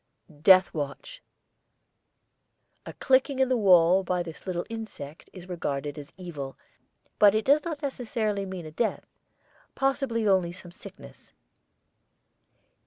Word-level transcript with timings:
DEATH 0.41 0.73
WATCH. 0.73 1.21
A 2.87 2.93
clicking 2.93 3.37
in 3.37 3.49
the 3.49 3.55
wall 3.55 4.01
by 4.03 4.23
this 4.23 4.47
little 4.47 4.65
insect 4.67 5.29
is 5.31 5.47
regarded 5.47 5.99
as 5.99 6.11
evil, 6.17 6.57
but 7.19 7.35
it 7.35 7.45
does 7.45 7.63
not 7.63 7.83
necessarily 7.83 8.43
mean 8.43 8.65
a 8.65 8.71
death; 8.71 9.05
possibly 9.75 10.27
only 10.27 10.51
some 10.51 10.71
sickness. 10.71 11.33